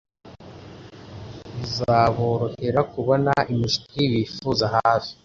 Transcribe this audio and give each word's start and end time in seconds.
bizaborohera 1.55 2.79
kubona 2.93 3.33
imishwi 3.53 3.99
bifuza 4.13 4.65
hafi, 4.75 5.11